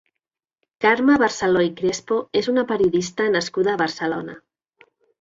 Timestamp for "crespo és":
1.83-2.51